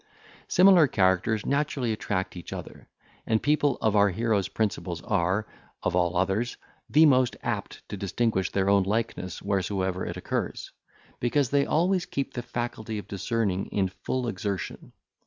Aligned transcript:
Similar 0.47 0.87
characters 0.87 1.45
naturally 1.45 1.93
attract 1.93 2.35
each 2.35 2.51
other, 2.51 2.87
and 3.27 3.39
people 3.39 3.77
of 3.83 3.95
our 3.95 4.09
hero's 4.09 4.47
principles 4.47 5.03
are, 5.03 5.45
of 5.83 5.95
all 5.95 6.17
others, 6.17 6.57
the 6.89 7.05
most 7.05 7.37
apt 7.43 7.87
to 7.89 7.97
distinguish 7.97 8.49
their 8.49 8.67
own 8.67 8.81
likeness 8.81 9.43
wheresoever 9.43 10.03
it 10.03 10.17
occurs; 10.17 10.71
because 11.19 11.51
they 11.51 11.67
always 11.67 12.07
keep 12.07 12.33
the 12.33 12.41
faculty 12.41 12.97
of 12.97 13.07
discerning 13.07 13.67
in 13.67 13.89
full 13.89 14.27
exertion. 14.27 14.91